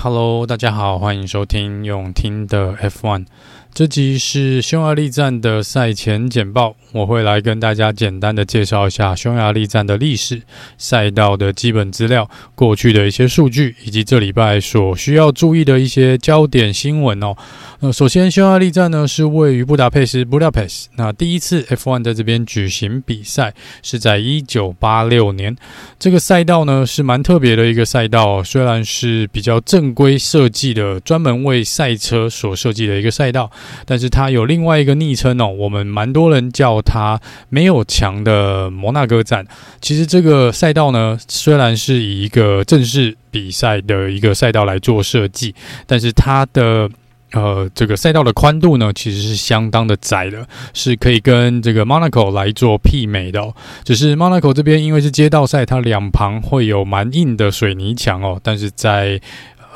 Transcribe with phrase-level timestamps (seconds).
[0.00, 3.26] Hello，大家好，欢迎收听永听的 F1。
[3.74, 10.42] 这集是匈牙利站的赛前简报，我会来跟大家简单的介绍一下匈牙利站的历史、
[10.78, 17.36] 赛道的基本资料、过去的一些数据，以及这礼拜所需要注意的一些焦点新闻哦。
[17.80, 20.86] 那首先，匈牙利站呢是位于布达佩斯 （Budapest）。
[20.96, 25.56] 那第一次 F1 在这边举行比赛是在一九八六年。
[25.98, 33.50] 这个赛道呢是蛮特别的一个赛道，虽然是比较正规设计的，专门为赛车所设计的一个赛道。
[33.84, 39.46] 但是它有另外一个昵称哦，我们蛮多人叫它没有墙的摩纳哥站。
[39.80, 45.54] 其实这个赛道呢，虽然是以一个正式比赛的一个赛道来做设计，
[45.86, 46.88] 但是它的
[47.32, 53.52] 呃这个赛道的宽度呢，其实是相当的窄的，是可以跟这个 Monaco 来做媲美的。
[53.84, 59.20] 只是 Monaco 这边因为是街道赛，它两旁会有蛮硬的水泥墙哦，但是在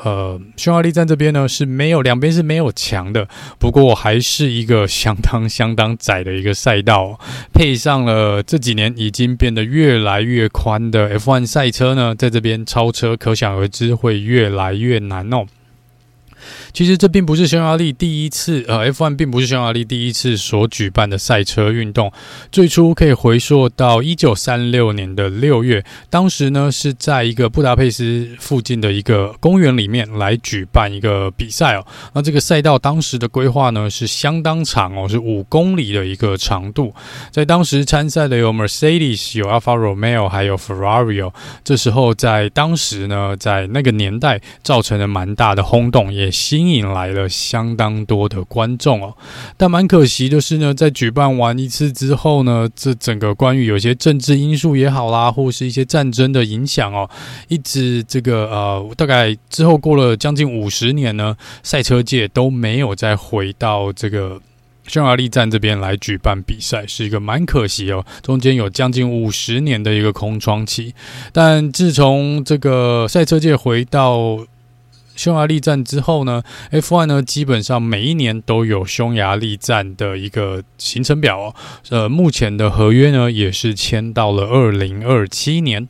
[0.03, 7.19] 呃，匈牙利站这边呢是没有，两边是没有墙的，不过还是一个相当相当窄的一个赛道，
[7.53, 15.45] 配上了这几年已经变得越来越宽的 F1 赛车呢，在这边超车可想而知会越来越难哦。
[16.73, 22.11] 其实这并不是匈牙利第一次，呃，F1 并不是匈牙利第一次所举办的赛车运动。
[22.51, 31.85] 最初可以回溯到一九三六年的六月，当时呢是在一个布达佩斯附近的一个公园里面来举办一个比赛哦。
[32.13, 36.93] 那这个赛道当时的规划呢是相当长哦，是五公里的一个长度。
[37.31, 41.33] 在当时参赛的有 Mercedes、有 Alfa Romeo 还有 Ferrari 哦。
[41.63, 46.63] 这时候在当时呢，在那个年代造成了蛮大的轰动，也吸。
[46.63, 49.13] 引来了相当多的观众哦，
[49.57, 57.09] 但蛮可惜的是呢，在举办完一次之后呢，这整个关于有些政治因素也好啦，或是一些战争的影响哦，
[57.49, 64.39] 一直这个呃，大概之后过了将近五十年呢，赛车界都没有再回到这个
[64.87, 70.95] 匈牙利站这边来举办比赛，是一个蛮可惜哦，中间有将近五十年的一个空窗期，
[71.33, 74.39] 但自从这个赛车界回到
[75.15, 81.55] 匈牙利站之后呢，F1 呢基本上每一年都有匈牙利站的一个行程表哦。
[81.89, 85.87] 呃，目前的合约呢也是签到了二零二七年。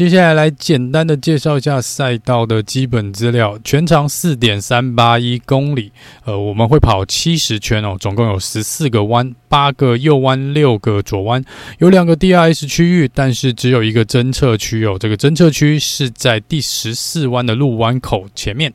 [0.00, 5.92] 接下来来简单的介绍一下赛道的基本资料，全长四点三八一公里，
[6.24, 11.44] 呃，我们会跑七十圈哦，总共有十四个弯，八个右弯，六个左弯，
[11.80, 18.72] 有两个 DRS 区域，但是只有一个侦测区哦，这个侦测区是在第十四弯的路弯口前面。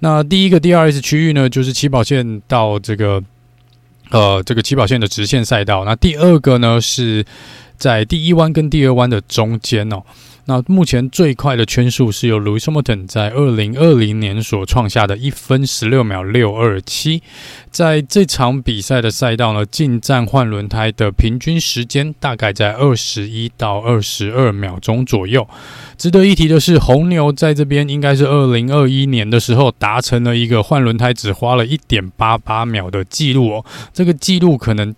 [0.00, 3.22] 那第一个 DRS 区域呢，就是起跑线到这个
[4.10, 7.24] 呃这个起跑线的直线赛道，那第二个呢是
[7.78, 10.02] 在第一弯跟第二弯的中间哦。
[10.48, 17.22] 那目前最快的圈数是由 Lewis Hamilton 在二零二零年所创下的一分十六秒六二七。
[17.70, 25.46] 在这场比赛的赛道呢，进站换轮胎的平均时间大概在二十一到二十二秒钟左右。
[25.98, 33.64] 值得一提的是，红牛在这边应该是二零二一年的时候达成了一个换轮胎只花了一点八八秒的记录哦。
[33.92, 34.94] 这个记录可能。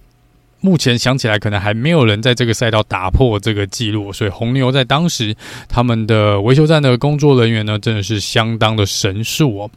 [0.60, 5.34] 目前想起来，可能还没有人在这个赛道打破这个记录，所以红牛在当时
[5.68, 9.70] 他们的维修站的工作人员呢，真的是相当的神速哦。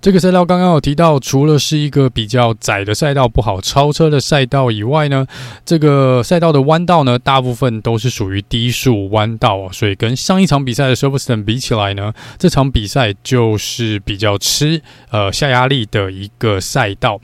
[0.00, 5.24] 这个赛道刚刚有提到，除了是一个比较窄的赛道，不好超车的赛道以外呢，
[5.64, 17.20] 这个赛道的弯道呢，大部分都是属于低速弯道哦，所以跟上一场比赛的 Silverstone 比起来呢，这场比赛就是比较吃呃下压力的一个赛道。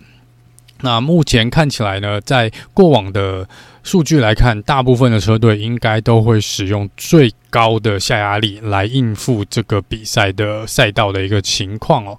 [0.83, 3.49] 那目前看起来呢，在过往的
[3.83, 12.19] 数据来看，大部分的车队应该都会使用最高的下压力来应付这个比赛的赛道的一个情况哦。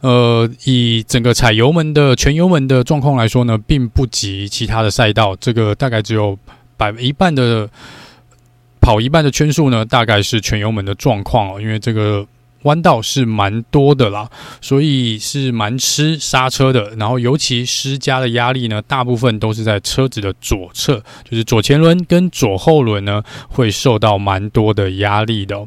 [0.00, 6.38] 呃，以整个踩油门的全油门的状况来说呢，并不及其他的赛道，这个大概只有
[6.76, 7.68] 百一半的
[8.80, 12.26] 跑一半的圈数呢，大概是全油门的状况哦，因为这个。
[12.64, 14.28] 弯道是蛮多的啦，
[14.60, 16.94] 所以是蛮吃刹车的。
[16.96, 25.66] 然后尤其施加的压力呢，大部分都是在车子的左侧，就是左前轮跟左后轮呢，会受到蛮多的压力的。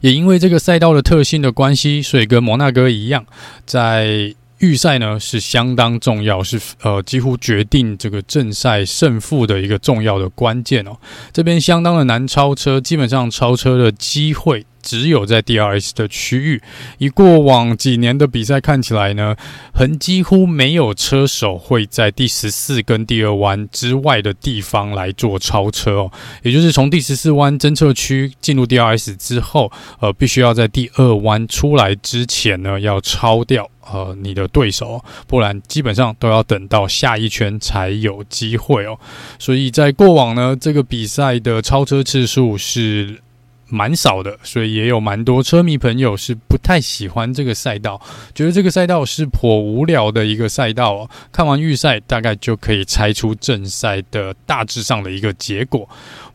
[0.00, 3.24] 也因为这个赛道的特性的关系，所以跟摩纳哥一样，
[3.64, 10.96] 在预赛呢是相当重要，是呃几乎决定这个正赛胜负的一个重要的关键哦。
[11.32, 14.66] 这边相当的难超车，基本上超车的机会。
[14.82, 16.62] 只有在 DRS 的区域。
[16.98, 19.36] 以过往几年的比赛看起来呢，
[19.72, 26.12] 很几乎没有车手会在第十四跟第二弯之外的地方来做超车哦，
[26.42, 38.98] 也就是从第十四弯侦测区进入 DRS 之后，呃，必须要在第二弯出来之前呢，要超掉呃你的对手，不然基本上都要等到下一圈才有机会哦。
[39.38, 43.20] 所以在过往呢，这个比赛的超车次数是
[43.70, 48.00] 蛮少的，所以也有蛮多车迷朋友是不太喜欢这个赛道，
[48.34, 51.08] 觉得这个赛道是颇无聊的一个赛道。
[51.32, 55.88] 看完预赛，大概就可以猜出正赛的大致上的一个结果。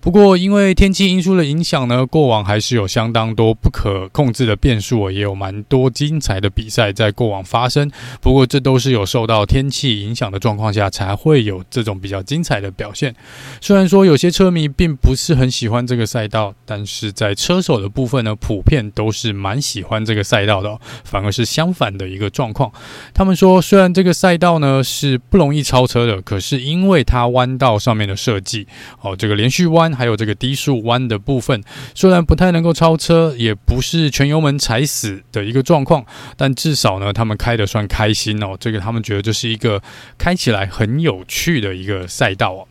[0.05, 7.89] 不过，因为天气因素的影响呢，过往还是有相当多不可控制的变数，也有蛮多精彩的比赛在过往发生。
[8.21, 13.15] 不过，这都是有受到天气影响的状况下才会有这种比较精彩的表现。
[13.59, 22.71] 虽然说有些车迷并不是很喜欢这个赛道，但是在车手的部分呢，普遍都是蛮喜欢这个赛道的，反而是相反的一个状况。
[23.11, 28.67] 他们说，虽然这个赛道呢是不容易超车的，可是因为它弯道上面的设计，
[29.01, 29.94] 哦，这个连续弯。
[29.95, 31.63] 还有这个低速弯的部分，
[31.93, 36.05] 虽然不太能够超车，也不是全油门踩死的一个状况，
[36.35, 38.55] 但至少呢，他们开得算开心哦。
[38.59, 39.81] 这个他们觉得这是一个
[40.17, 42.67] 开起来很有趣的一个赛道哦。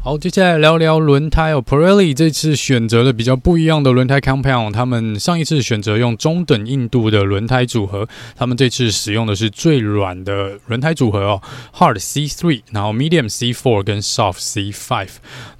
[0.00, 1.62] 好，接下来聊聊轮胎哦。
[1.62, 11.42] Pirelli 这次选择了比较不一样的轮胎 compound，他们上一次选择用中等硬度的轮胎组合，他们这次使用的是最软的轮胎组合哦
[11.74, 15.08] ，Hard C3，然后 Medium C4 跟 Soft C5。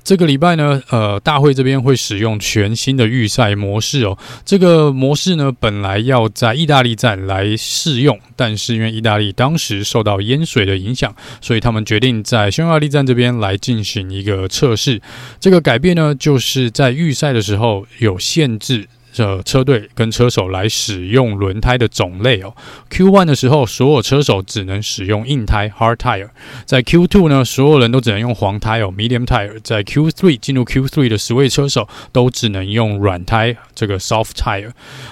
[0.05, 4.19] 这个礼拜呢，呃，大会这边会使用全新的预赛模式哦。
[4.45, 15.01] 这个模式呢，本来要在意大利站来试用，但是因为意大利当时受到淹水的影响，所以他们决定在匈牙利站这边来进行一个测试。
[15.39, 18.89] 这个改变呢，就是在预赛的时候有限制。
[19.13, 22.55] 这车队跟车手来使用轮胎的种类哦。
[22.91, 26.31] Q1 的时候，所有车手只能使用硬胎 （hard tire）。
[26.65, 29.59] 在 Q2 呢，所有人都只能用黄胎哦 （medium tire）。
[29.63, 34.71] 在 Q3 进入 Q3 的十位车手都只能用软胎这个 soft tire。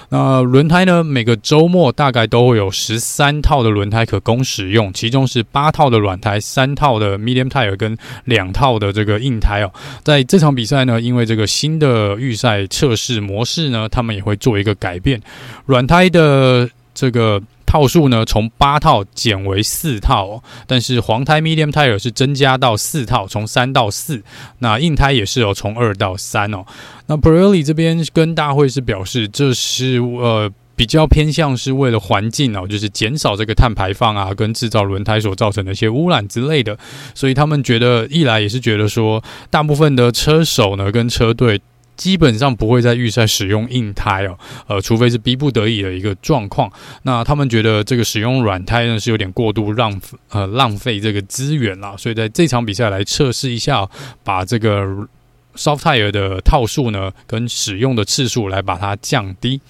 [0.09, 7.95] 那轮胎呢，每个周末大概都会有十三套的轮胎可供使用，其中是八套的软胎、三套的 medium tire 跟
[8.25, 9.71] 两套的这个硬胎哦。
[10.03, 13.87] 在这场比赛呢，因为这个新的预赛测试模式呢。
[13.91, 15.21] 他们也会做一个改变，
[15.65, 20.43] 软胎的这个套数呢，从八套减为四套哦。
[20.67, 24.21] 但是黄胎 （medium tire） 是增加到四套，从三到四。
[24.59, 26.65] 那硬胎也是有从二到三哦。
[27.07, 36.77] 那 Pirelli 这边跟大会是表示，这是呃比较偏向是为了环境哦，就是减少这个碳排放啊，跟制造轮胎所造成的一些污染之类的。
[37.15, 41.61] 所以他们觉得，一来也是觉得说，大部分的车手呢跟车队。
[42.01, 46.67] 基本上不会在预赛使用硬胎哦，呃，除非是逼不得已的一个状况。
[47.03, 53.87] 那他们觉得这个使用软胎呢是有点过度浪呃浪费这个资源啦，所以在这场比赛来测试一下，
[54.23, 54.83] 把这个
[55.55, 59.61] soft tire 的套数呢跟使用的次数来把它降低。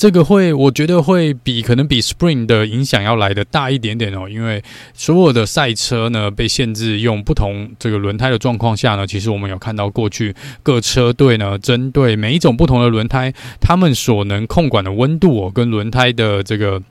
[0.00, 4.64] 这个会，我觉得会比可能比 Spring 的影响要来得大一点点哦，因为
[4.94, 13.30] 所有的赛车呢被限制用不同这个轮胎的状况下呢，其实我们有看到过去各车队呢针对每一种不同的轮胎，
[13.60, 16.82] 他们所能控管的温度哦，跟轮胎的这个。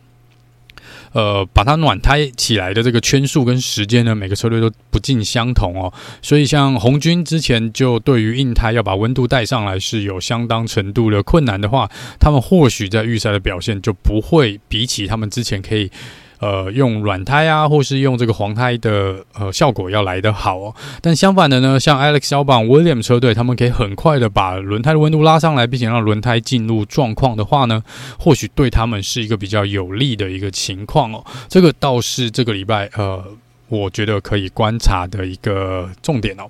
[1.14, 5.92] 呃，把它暖胎起来的这个圈数跟时间呢，每个车队都不尽相同哦。
[6.22, 11.90] 所以像红军之前就对于硬胎要把温度带上来是有相当程度的困难的话，
[12.20, 15.92] 他们或许在预赛的表现就不会比起他们之前可以。
[16.40, 20.74] 呃，用软胎啊，或是用这个黄胎的呃效果要来得好哦。
[21.02, 27.84] 但相反的呢，像 Alex Albon、William 车队，他们可以很快的把轮胎的温度拉上来，并且让轮胎进入状况的话呢，
[28.18, 31.26] 或许对他们是一个比较有利的一个情况哦。
[31.50, 33.22] 这个倒是这个礼拜呃，
[33.68, 36.44] 我觉得可以观察的一个重点哦。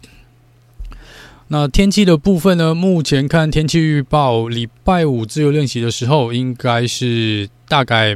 [1.48, 8.15] 那天气的部分呢，目前看天气预报，礼拜五自由练习的时候，应该是大概。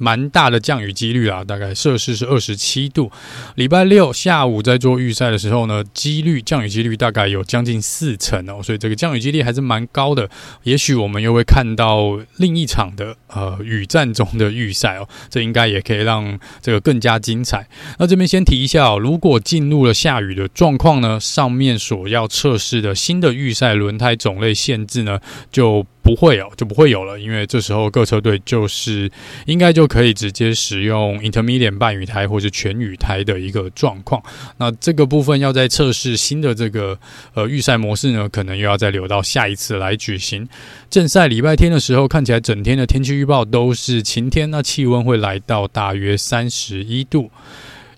[0.00, 3.12] 蛮大的降雨几率啊，大概摄氏是二十七度。
[3.54, 10.28] 礼拜六下午在做预赛的时候呢，几率降雨几率大概有将近四成哦，所以这个降雨几率还是蛮高的。
[10.62, 17.68] 也许我们又会看到另一场的呃雨战中的预赛哦，这应该也可以让这个更加精彩。
[17.98, 25.20] 那这边先提一下哦，如果进入了下雨的状况呢，上面所要测试的新的预赛轮胎种类限制呢，
[25.52, 29.10] 就不会哦，就不会有了，因为这时候各车队就是
[29.46, 34.22] 应该就可以直接使用 intermediate 半雨胎或是全雨胎的一个状况。
[34.58, 36.98] 那这个部分要在测试新的这个
[37.34, 40.48] 呃预赛模式呢，可能又要再留到下一次来举行。
[40.88, 47.30] 正赛礼拜天的时候，看起来整天的天气预报都是晴天，那气温会来到大约三十一度。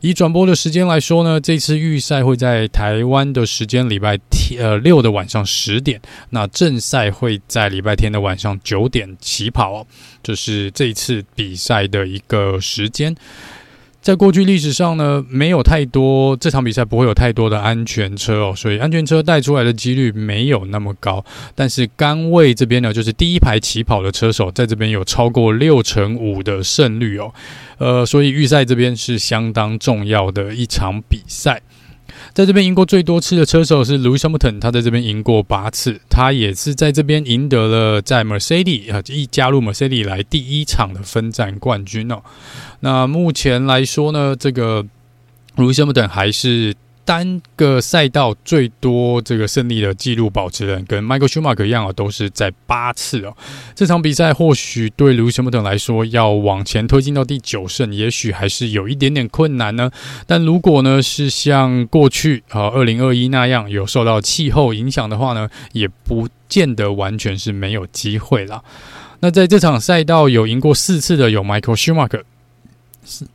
[0.03, 9.87] 以转播的时间来说呢，这次预赛会在台湾的时间礼拜天呃六的晚上十点，那正赛会在礼拜天的晚上九点起跑，
[10.21, 13.17] 这是这一次比赛的一个时间。
[14.03, 21.25] 在过去历史上呢，没有太多这场比赛不会有太多的安全车哦，所以安全车带出来的几率没有那么高。
[21.55, 27.33] 但是杆位这边呢，就是第一排起跑的车手在这边有超过六成五的胜率哦，
[27.79, 31.63] 呃，所以预赛这边是相当重要的一场比赛。
[32.35, 42.23] 在这边赢过最多次的车手是 Louis Hamilton，他在这边赢过八次，他也是在这边赢得了在 Mercedes 啊一加入 Mercedes 来第一场的分站冠军哦。
[42.81, 44.85] 那目前来说呢，这个
[45.57, 46.75] Louis Hamilton 还是。
[47.05, 53.37] 单个赛道最多这个胜利的纪录保持人，跟 Michael Schumacher 一样啊，都是在八次哦。
[53.75, 59.91] 这场比赛或许对 Lewis Hamilton 来说，要往前推进到第九胜，也许还是有一点点困难呢。
[60.27, 68.63] 但如果呢是像过去啊二零二一那样有受到气候影响的话呢，也不见得完全是没有机会啦。
[69.21, 72.23] 那在这场赛道有赢过四次的有 Michael Schumacher。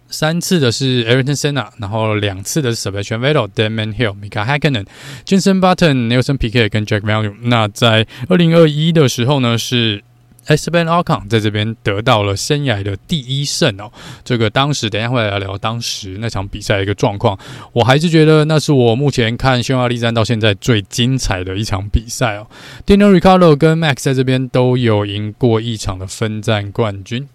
[0.10, 4.86] 三次的是 Ayrton Senna，然后两次的是 Sebastian Vettel、Damon Hill、Mika Hakkinen、
[5.26, 7.36] Jenson Button、Nelson Piquet 跟 Jack Mallyon。
[7.44, 10.04] 那在二零二一的时候呢，是
[10.48, 13.92] Esteban Ocon 在这边得到了生涯的第一胜哦。
[14.24, 17.38] 这个当时等一下会来聊当时那场比赛的一个状况。
[17.74, 22.48] 我还是觉得那是我目前看匈牙利站到现在最精彩的一场比赛哦。
[22.86, 27.28] Daniel Ricciardo 跟 Max 在这边都有赢过一场的分站冠军。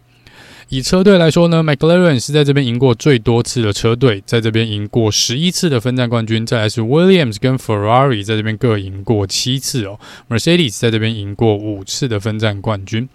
[0.73, 6.47] 以车队来说呢，McLaren 是在这边赢过最多次的车队，在这边赢过十一次的分站冠军。
[6.47, 10.01] 再来是 Williams 跟 Ferrari 在这边各赢过七次哦
[10.31, 13.07] ，Mercedes 在这边赢过五次的分站冠军。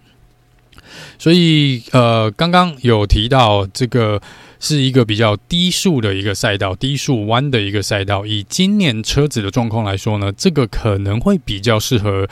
[1.18, 4.22] 所以呃，刚刚有提到这个
[4.60, 8.24] 是一个比较低速的一个赛道，低速弯的一个赛道。
[8.24, 12.28] 以今年车子的状况来说呢，这个可能会比较适合。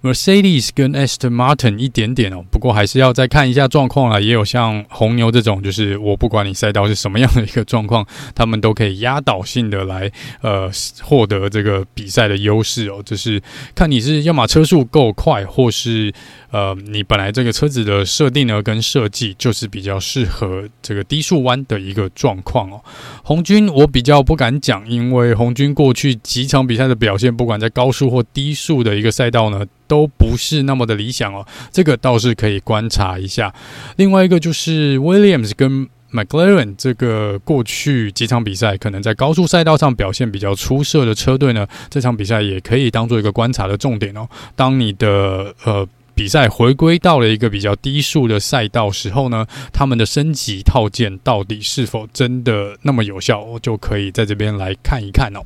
[0.00, 4.20] Mercedes 跟 Aston Martin 一点点哦，不过还是要再看一下状况啦。
[4.20, 10.70] 也有像红牛这种，就是我不管你赛道是什么样的一个状况，他们都可以压倒性的来呃
[11.02, 13.02] 获得这个比赛的优势哦。
[13.04, 13.42] 就是
[13.74, 16.12] 看你是要么车速够快，或是
[16.52, 22.80] 呃你本来这个车子的设定呢跟设计就是比较适合这个低速弯的一个状况哦。
[23.24, 29.66] 红军我比较不敢讲，因为红军过去几场比赛的表现，不管在高速或低速的一个赛道呢。
[29.88, 33.52] 都不是那么的理想哦，这个倒是可以观察一下。
[33.96, 44.28] 另外一个就是 Williams 跟 McLaren 这个过去几场比赛可能在高速赛道上表现比较出色的车队呢，这场比赛也可以当做一个观察的重点哦。
[44.54, 55.40] 当你的呃比赛回归到了一个比较低速的赛道时候呢，他们的升级套件到底是否真的那么有效，我就可以在这边来看一看哦。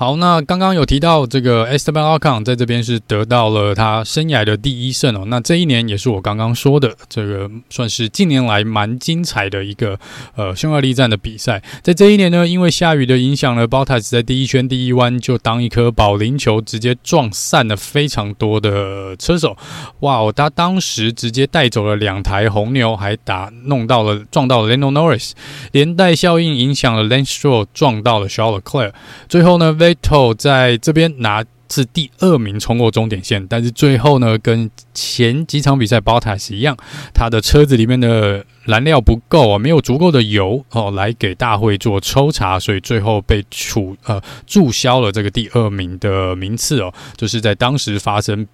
[0.00, 5.24] 好，那刚刚有提到这个 Esteban Ocon 在这边是得到了他生涯的第一胜哦。
[5.26, 9.98] 那这一年也是我刚刚说的这个，算是近年来蛮精彩的一个
[10.36, 11.60] 呃匈牙利站的比赛。
[11.82, 19.56] 在这一年呢，因为下雨的影响呢，Bottas 在第一圈第一弯就当一颗保龄球，直接撞散了非常多的车手。
[19.98, 25.32] 哇哦，他当时直接带走了两台红牛，还打弄到了撞到了 Lando Norris，
[25.72, 28.92] 连带效应影响了 Lance Stroll 撞到了 Charles Leclerc。
[29.28, 36.76] 最后呢，Vettel 在这边拿至第二名冲过终点线，但是最后呢，跟前几场比赛 Bottas 一样，
[37.12, 48.46] 他的车子里面的燃料不够啊，没有足够的油哦，来给大会做抽查，所以最后被处呃注销了这个第二名的名次哦，就是在当时发生，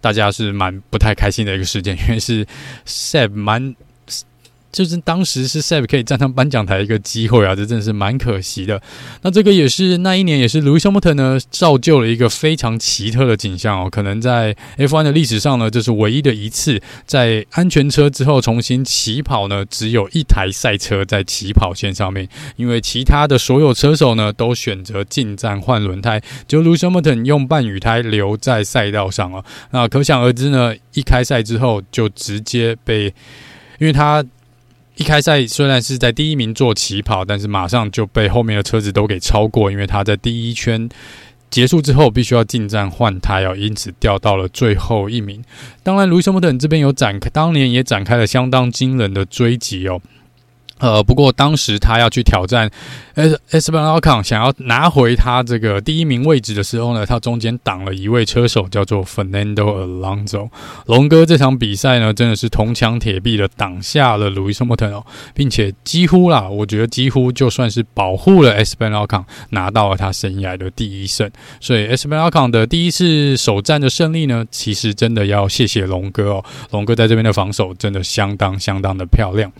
[0.00, 2.46] 大家是蛮不太开心的一个事件，因为是
[2.86, 3.74] Seb 蛮。
[4.70, 8.80] 就是当时是 Seb 可以站上颁奖台一个机会啊，这真的是蛮可惜的。
[9.22, 13.88] 那这个也是那一年，也是 Lewis Hamilton 呢造就了一个非常奇特的景象哦。
[13.90, 29.44] 可能在 F1 的历史上呢，这是唯一的一次在安全车之后重新起跑呢，只有一台赛车在起跑线上面，因为其他的所有车手呢都选择进站换轮胎，就 Lewis Hamilton 用半雨胎留在赛道上啊。
[29.70, 33.06] 那可想而知呢，一开赛之后就直接被，
[33.78, 34.24] 因为他。
[34.98, 40.88] 一开赛虽然是在第一名做起跑，但是马上就被后面的车子都给超过，因为他在第一圈
[41.48, 45.40] 结束之后必须要进站换胎哦，因此掉到了最后一名。
[45.84, 50.00] 当然，卢易斯·莫顿这边有展开，当年也展开了相当惊人的追击哦。
[50.78, 52.70] 呃，不过当时他要去挑战
[53.16, 60.48] Esteban Ocon，想要拿回他这个第一名位置的时候呢，他中间挡了一位车手，叫做 Fernando Alonso。
[60.86, 71.28] 龙哥这场比赛呢，真的是铜墙铁壁的挡下了 Lewis Hamilton 哦，并且几乎啦，我觉得几乎就算是保护了 Esteban Ocon，拿到了他生涯的第一胜。
[71.60, 79.50] 所以 Esteban Ocon 的第一次首战的胜利呢，其实真的要谢谢龙哥哦，龙哥在这边的防守真的相当相当的漂亮。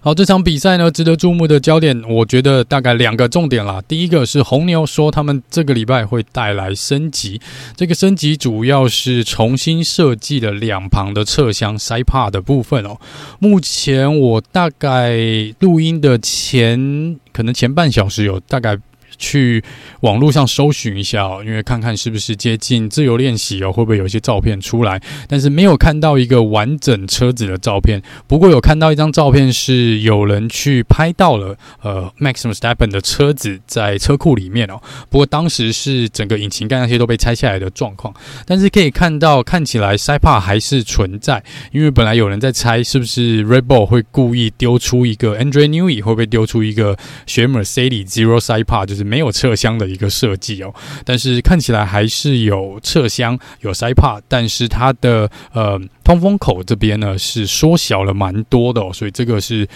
[0.00, 3.82] 好，这场比赛呢，值得注目的焦点，我觉得大概两个重点啦。
[3.88, 7.40] 第一个是红牛说他们这个礼拜会带来升级，
[7.76, 12.96] 这个升级主要是重新设计了两旁的侧箱 side part 的部分哦。
[13.40, 15.18] 目前我大概
[15.58, 18.78] 录音的前可能前半小时有大概。
[19.18, 19.62] 去
[20.00, 25.02] 网络上搜寻一下哦，因为看看是不是接近自由练习哦，会不会有一些照片出来？
[25.26, 28.00] 但是没有看到一个完整车子的照片。
[28.28, 34.80] 不过有看到一张照片，是有人去拍到了呃，Maxim Stepan 的车子在车库里面哦。
[35.10, 38.14] 不过当时是整个引擎盖那些都被拆下来的状况。
[38.46, 46.96] 但是可以看到，看起来 side pod 还是存在，因为本来有人在猜是不是 Red Bull 会故意丢出一个 Andrew Newey 会不会丢出一个
[47.26, 49.07] 学 Mercedes Zero Sipa 就是。
[49.08, 50.74] 没有侧箱的一个设计哦，
[51.04, 59.66] 但是看起来还是有侧箱有塞帕但是它的呃通风口这边呢是缩小了蛮多的哦，所以这个是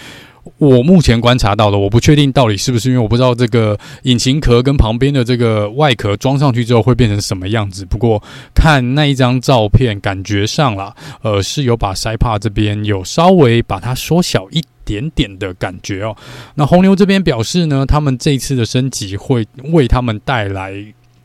[0.57, 7.85] 我目前观察到的，我不确定到底是不是因为我不知道这个引擎壳跟旁边的这个外壳装上去之后会变成什么样子。
[7.85, 8.21] 不过
[8.53, 15.03] 看那一张照片，感觉上啦，呃是有把塞帕这边有稍微把它缩小一点。
[15.15, 16.15] 点的感觉哦。
[16.55, 20.73] 那红牛这边表示呢，他们这次的升级会为他们带来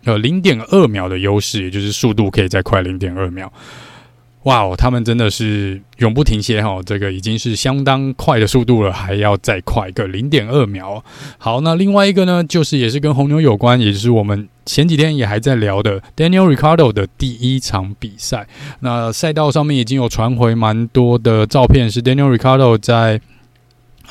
[0.05, 3.51] 呃零点二秒的优势，也就是速度可以再快零点二秒。
[4.43, 11.03] 哇哦，他们真的是永不停歇哈，这个已经是相当快的速度了，还要再快个零点二秒。
[11.39, 18.47] 好，那另外一个呢，就是也是跟红牛有关，也就是我们前几天也还在聊的 Daniel Ricardo 的第一场比赛。
[18.81, 23.21] 那赛道上面已经有传回蛮多的照片，是 Daniel Ricardo 在。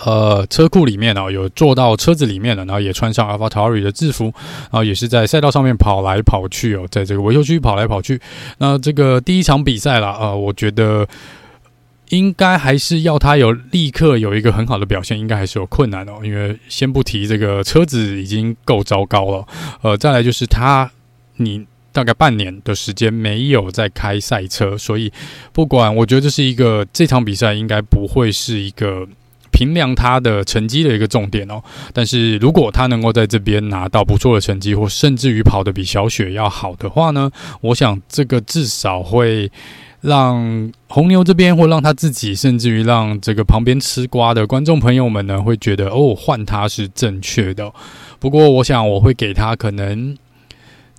[0.05, 8.21] 呃，车库里面呢，有坐到车子里面的，然后也穿上 AlphaTauri 的制服，然后也是在赛道上面跑来跑去哦，在这个维修区跑来跑去。
[8.59, 11.07] 那这个第一场比赛啦，呃，我觉得
[12.09, 16.19] 应该还是要他有立刻有一个很好的表现，应该还是有困难哦。
[16.23, 19.47] 因为先不提这个车子已经够糟糕了，
[19.81, 20.91] 呃，再来就是他，
[21.37, 25.11] 你大概半年的时间没有在开赛车，所以
[25.51, 29.07] 不管，我觉得这是一个这场比赛应该不会是一个。
[29.57, 31.59] 评量他的成绩的一个重点哦，
[31.91, 39.51] 但是如果他能够在这边拿到不错的成绩，或甚至于跑得比小雪要好的话呢，我想这个至少会
[40.01, 47.73] 让红牛这边，或让他自己，甚至于让这个旁边吃瓜的观众朋友们呢，会觉得哦，换他是正确的。
[48.19, 50.15] 不过，我想我会给他可能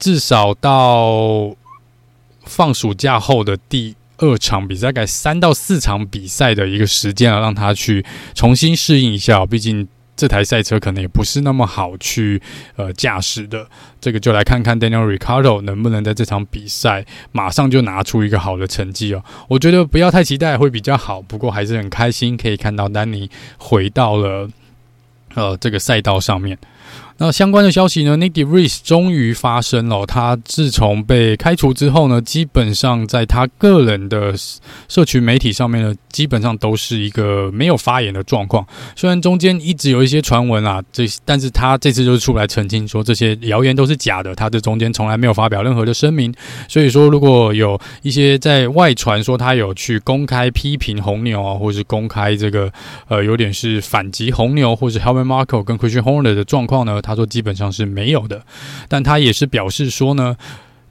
[0.00, 1.54] 至少到
[2.42, 3.94] 放暑假后的第。
[4.18, 8.04] 二场比赛，大概三到四场比赛的一个时间啊，让他去
[8.35, 9.46] 重新适应一下。
[9.46, 12.42] 毕竟这台赛车可能也不是那么好去
[12.76, 13.68] 呃驾驶的。
[14.00, 19.22] 这个就来看看 Daniel Ricciardo 能不能在这场比赛马上就拿出一个好的成绩哦。
[19.48, 21.22] 我觉得不要太期待会比较好。
[21.22, 24.48] 不过还是很开心可以看到丹尼回到了
[25.35, 26.59] 呃这个赛道上面。
[27.20, 30.07] 那相关的消息呢，Nick De Vries 终于发声了。
[30.07, 34.33] 他自从被开除之后呢，基本上在他个人的
[34.88, 38.64] 社群媒体上面呢，基本上都是一个没有发言的状况。
[38.94, 44.33] 虽然中间一直有一些传闻啊，这但是他这次就是出来澄清说这些谣言都是假的。
[44.37, 46.33] 他这中间从来没有发表任何的声明。
[46.68, 52.72] 所以说，如果有一些在外传说他有去公开批评红牛啊，或是公开这个
[53.09, 57.02] 呃有点是反击红牛，或是 Helmut Marko 跟 Christian Horner 的状况呢？
[57.08, 58.42] 他说基本上是没有的，
[58.86, 60.36] 但他也是表示说呢，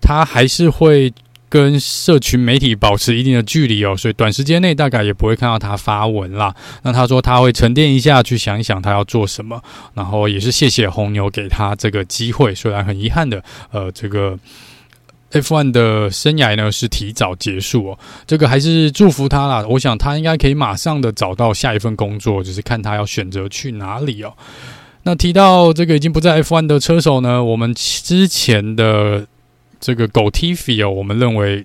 [0.02, 1.14] 他还是会
[1.48, 6.54] 跟社群媒体保持一定的距离哦，所以短时间内大概也不会看到他发文啦。
[6.82, 9.62] 那他说他会沉淀一下，去想一想他要做什么，
[9.94, 14.38] 然后也是谢谢红牛给他这个机会，虽然很遗憾的，呃，这个
[15.32, 19.66] F1 的生涯呢是提早结束哦，这个还是祝福他啦。
[19.70, 24.34] 我想他应该可以马上的找到下一份工作，就是看他要选择去哪里哦。
[25.08, 29.26] 那提到这个已经不在 F1 的车手呢，我们之前的
[29.80, 31.64] 这个狗 Tiffy 哦，我们认为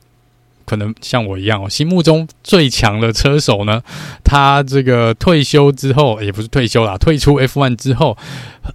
[0.65, 3.83] 可能像我一样哦，心目中最强的车手呢，
[4.23, 8.17] 他这个退休之后，也不是退休啦，退出 F1 之后，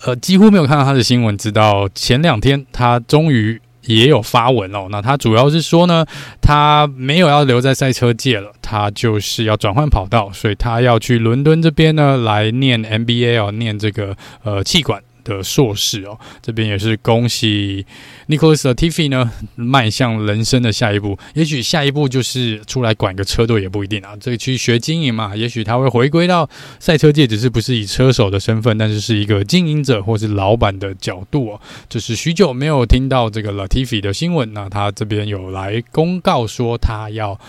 [0.06, 4.88] 呃，几乎没有看到他的新闻，直到前两天，他终于也有发文哦。
[4.92, 6.06] 那他主要是说呢，
[6.42, 15.02] 他没有要留在赛车界了，他就是要转换跑道，所以他要去伦敦这边呢来念 MBA 哦，念这个呃气管。
[15.28, 17.86] 的硕士哦，这边也是恭喜
[18.28, 21.18] Nicholas Latifi 呢，迈向人生的下一步。
[21.34, 24.16] 也许下一步就是出来管个车队也不一定啊。
[24.20, 31.62] 这个去学经营嘛，也许他会回归到赛车界，只是不是以车手的身份，但是是一个经营者或是老板的角度哦。
[31.90, 37.40] 就是许久没有听到这个 Latifi 的新闻，那他这边有来公告说他要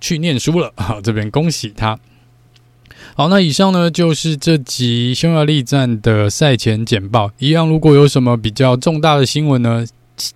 [0.00, 1.98] 去念书了，好，这边恭喜他。
[3.18, 7.32] 好，那以上呢就是这集匈牙利站的赛前简报。
[7.40, 9.84] 一样，如果有什么比较重大的新闻呢，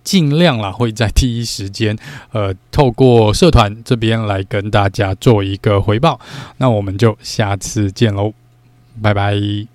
[0.03, 1.97] 尽量啦会在第一时间，
[2.33, 6.19] 呃，透过社团这边来跟大家做一个回报。
[6.57, 8.33] 那我们就下次见喽，
[9.01, 9.72] 拜拜。